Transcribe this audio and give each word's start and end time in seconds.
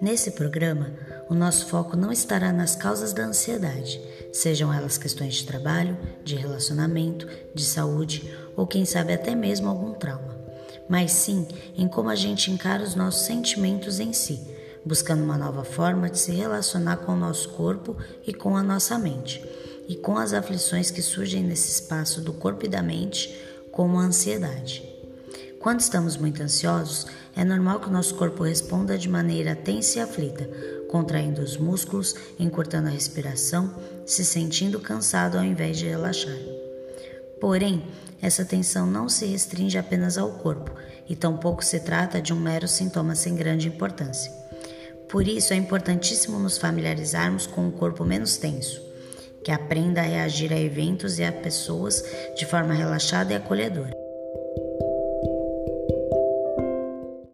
Nesse 0.00 0.30
programa, 0.30 0.94
o 1.28 1.34
nosso 1.34 1.66
foco 1.66 1.94
não 1.94 2.10
estará 2.10 2.54
nas 2.54 2.74
causas 2.74 3.12
da 3.12 3.24
ansiedade, 3.24 4.00
sejam 4.32 4.72
elas 4.72 4.96
questões 4.96 5.34
de 5.34 5.44
trabalho, 5.44 5.94
de 6.24 6.36
relacionamento, 6.36 7.28
de 7.54 7.62
saúde 7.62 8.34
ou 8.56 8.66
quem 8.66 8.86
sabe 8.86 9.12
até 9.12 9.34
mesmo 9.34 9.68
algum 9.68 9.92
trauma, 9.92 10.34
mas 10.88 11.12
sim 11.12 11.46
em 11.76 11.86
como 11.86 12.08
a 12.08 12.14
gente 12.14 12.50
encara 12.50 12.82
os 12.82 12.94
nossos 12.94 13.26
sentimentos 13.26 14.00
em 14.00 14.14
si, 14.14 14.40
buscando 14.86 15.22
uma 15.22 15.36
nova 15.36 15.64
forma 15.64 16.08
de 16.08 16.18
se 16.18 16.32
relacionar 16.32 16.96
com 16.98 17.12
o 17.12 17.18
nosso 17.18 17.50
corpo 17.50 17.94
e 18.26 18.32
com 18.32 18.56
a 18.56 18.62
nossa 18.62 18.98
mente, 18.98 19.44
e 19.86 19.96
com 19.96 20.16
as 20.16 20.32
aflições 20.32 20.90
que 20.90 21.02
surgem 21.02 21.42
nesse 21.42 21.70
espaço 21.72 22.22
do 22.22 22.32
corpo 22.32 22.64
e 22.64 22.68
da 22.68 22.82
mente, 22.82 23.38
como 23.70 23.98
a 23.98 24.04
ansiedade. 24.04 24.99
Quando 25.60 25.80
estamos 25.80 26.16
muito 26.16 26.42
ansiosos, 26.42 27.06
é 27.36 27.44
normal 27.44 27.80
que 27.80 27.88
o 27.88 27.92
nosso 27.92 28.14
corpo 28.14 28.44
responda 28.44 28.96
de 28.96 29.10
maneira 29.10 29.54
tensa 29.54 29.98
e 29.98 30.00
aflita, 30.00 30.48
contraindo 30.88 31.42
os 31.42 31.58
músculos, 31.58 32.14
encurtando 32.38 32.88
a 32.88 32.90
respiração, 32.90 33.74
se 34.06 34.24
sentindo 34.24 34.80
cansado 34.80 35.36
ao 35.36 35.44
invés 35.44 35.76
de 35.76 35.86
relaxar. 35.86 36.38
Porém, 37.38 37.84
essa 38.22 38.42
tensão 38.42 38.86
não 38.86 39.06
se 39.06 39.26
restringe 39.26 39.76
apenas 39.76 40.16
ao 40.16 40.30
corpo 40.30 40.70
e 41.06 41.14
tampouco 41.14 41.62
se 41.62 41.80
trata 41.80 42.22
de 42.22 42.32
um 42.32 42.40
mero 42.40 42.66
sintoma 42.66 43.14
sem 43.14 43.36
grande 43.36 43.68
importância. 43.68 44.32
Por 45.10 45.28
isso, 45.28 45.52
é 45.52 45.56
importantíssimo 45.56 46.38
nos 46.38 46.56
familiarizarmos 46.56 47.46
com 47.46 47.66
um 47.66 47.70
corpo 47.70 48.02
menos 48.02 48.38
tenso, 48.38 48.80
que 49.44 49.52
aprenda 49.52 50.00
a 50.00 50.04
reagir 50.04 50.54
a 50.54 50.58
eventos 50.58 51.18
e 51.18 51.24
a 51.24 51.30
pessoas 51.30 52.02
de 52.34 52.46
forma 52.46 52.72
relaxada 52.72 53.34
e 53.34 53.36
acolhedora. 53.36 53.99